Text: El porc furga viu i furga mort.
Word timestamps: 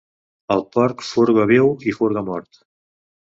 El 0.53 0.63
porc 0.75 1.03
furga 1.09 1.45
viu 1.51 1.69
i 1.93 1.95
furga 1.99 2.25
mort. 2.31 2.59